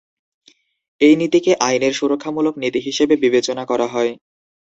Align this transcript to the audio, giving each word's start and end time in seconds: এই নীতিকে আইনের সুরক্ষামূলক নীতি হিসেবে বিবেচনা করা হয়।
এই 1.01 1.13
নীতিকে 1.19 1.51
আইনের 1.67 1.93
সুরক্ষামূলক 1.93 2.53
নীতি 2.57 2.79
হিসেবে 2.87 3.15
বিবেচনা 3.23 3.63
করা 3.71 3.87
হয়। 3.87 4.11